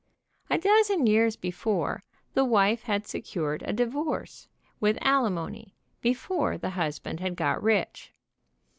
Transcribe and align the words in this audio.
A 0.49 0.57
dozen 0.57 1.05
years 1.05 1.35
before 1.35 2.01
the 2.33 2.43
wife 2.43 2.81
had 2.85 3.05
secured 3.05 3.61
a 3.67 3.71
divorce, 3.71 4.47
with 4.79 4.97
ali 5.05 5.29
mony, 5.29 5.75
before 6.01 6.57
the 6.57 6.71
husband 6.71 7.19
had 7.19 7.35
got 7.35 7.61
rich. 7.61 8.11